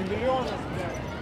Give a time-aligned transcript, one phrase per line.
[0.00, 1.16] Чемпионов, блядь.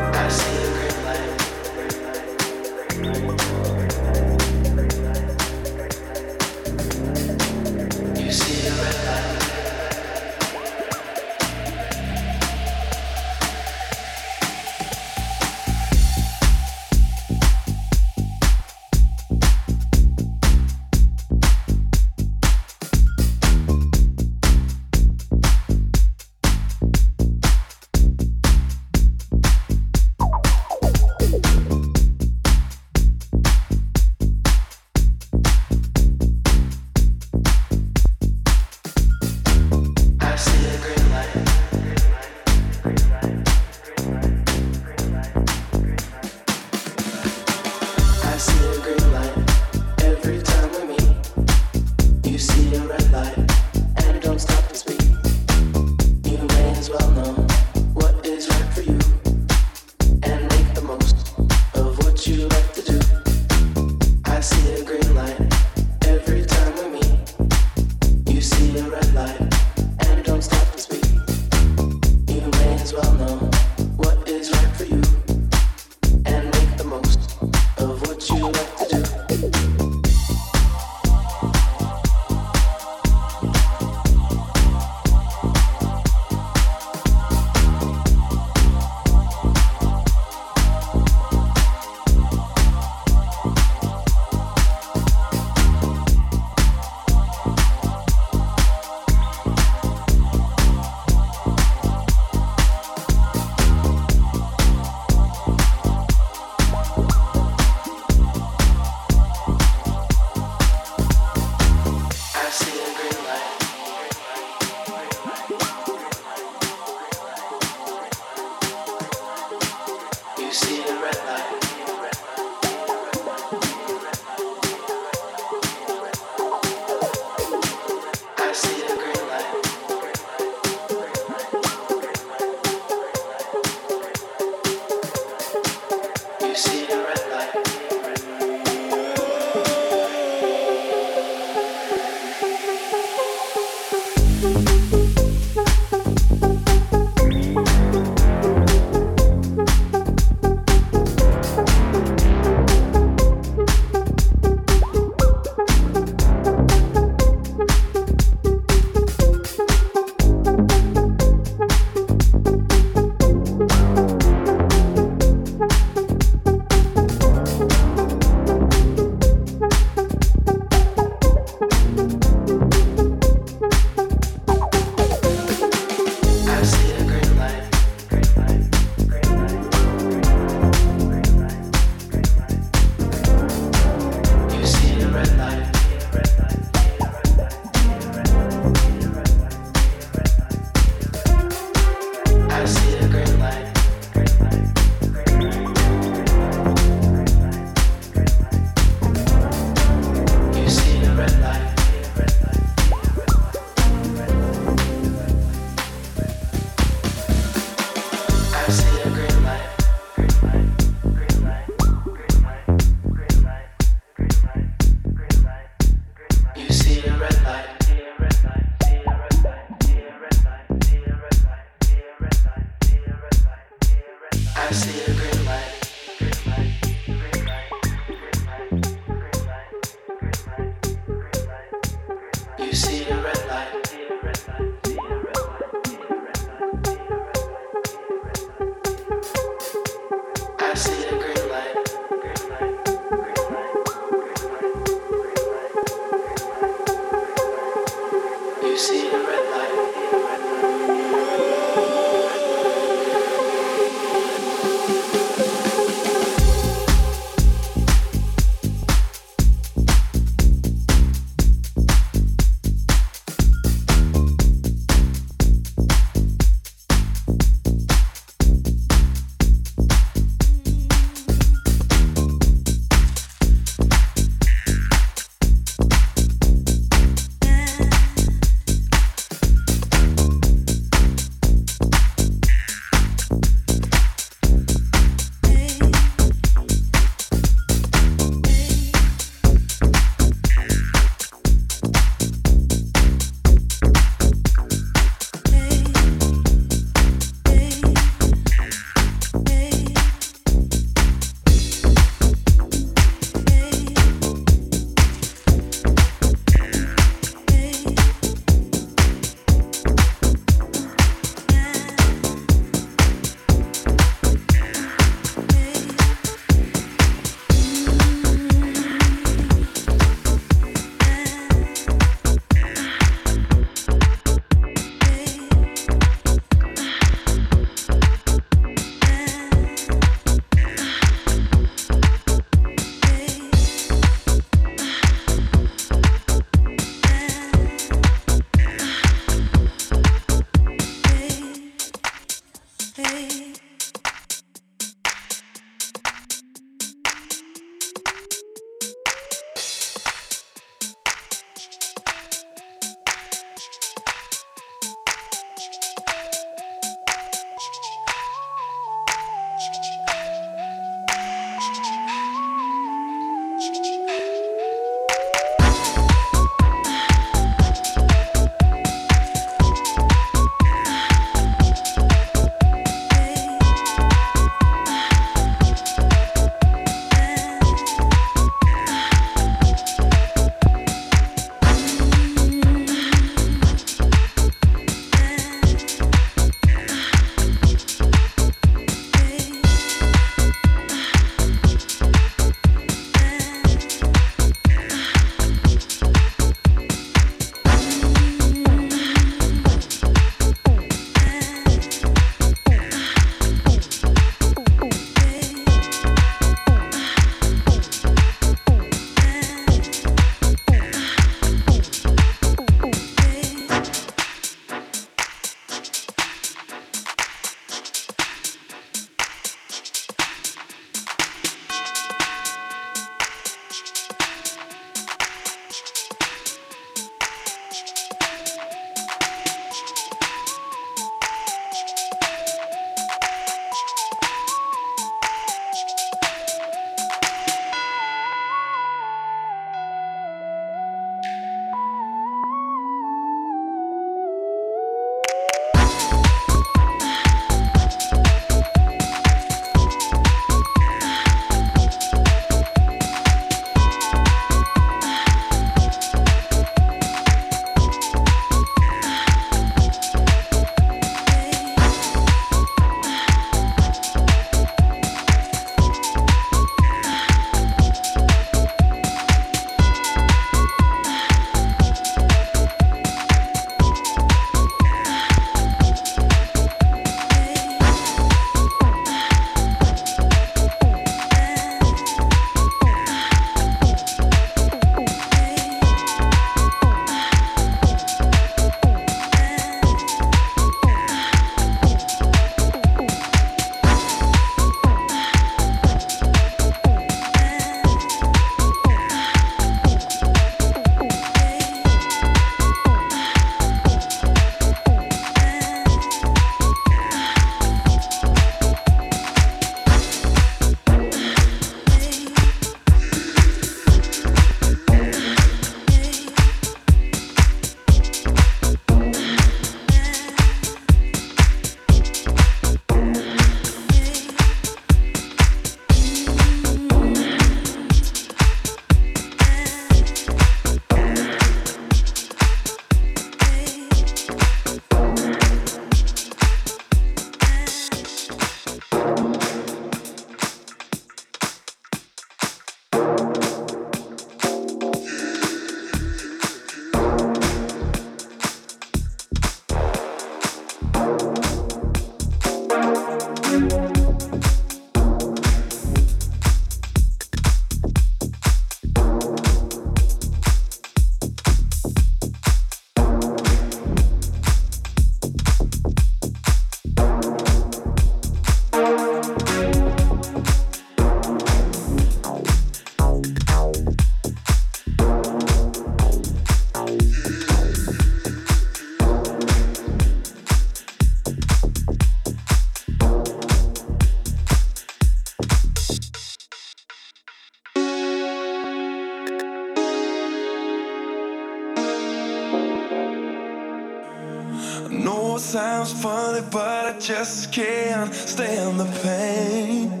[595.35, 600.00] it sounds funny, but I just can't stand the pain.